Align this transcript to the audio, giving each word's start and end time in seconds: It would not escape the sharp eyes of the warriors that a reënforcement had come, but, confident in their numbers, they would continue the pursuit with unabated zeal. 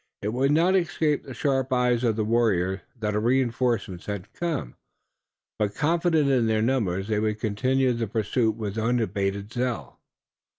It 0.23 0.29
would 0.33 0.49
not 0.49 0.75
escape 0.75 1.21
the 1.25 1.33
sharp 1.35 1.71
eyes 1.71 2.03
of 2.03 2.15
the 2.15 2.25
warriors 2.25 2.79
that 2.99 3.13
a 3.15 3.21
reënforcement 3.21 4.05
had 4.05 4.33
come, 4.33 4.75
but, 5.59 5.75
confident 5.75 6.27
in 6.27 6.47
their 6.47 6.63
numbers, 6.63 7.07
they 7.07 7.19
would 7.19 7.39
continue 7.39 7.93
the 7.93 8.07
pursuit 8.07 8.55
with 8.55 8.79
unabated 8.79 9.53
zeal. 9.53 9.99